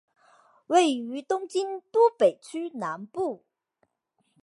[0.65, 3.45] 位于东京都北区南部。